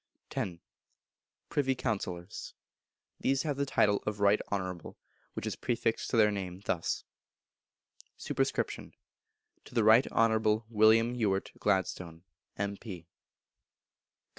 x. 0.35 0.57
Privy 1.47 1.75
Councillors. 1.75 2.55
These 3.19 3.43
have 3.43 3.55
the 3.57 3.67
title 3.67 4.01
of 4.07 4.19
Right 4.19 4.41
Honourable, 4.51 4.97
which 5.33 5.45
is 5.45 5.55
prefixed 5.55 6.09
to 6.09 6.17
their 6.17 6.31
name 6.31 6.59
thus: 6.65 7.03
Sup. 8.17 8.37
To 8.37 8.85
the 9.75 9.83
Right 9.83 10.11
Honourable 10.11 10.65
William 10.71 11.13
Ewart 11.13 11.51
Gladstone, 11.59 12.23
M.P. 12.57 13.05